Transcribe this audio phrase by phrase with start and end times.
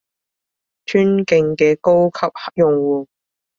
[0.87, 2.19] 尊敬嘅高級
[2.55, 3.07] 用戶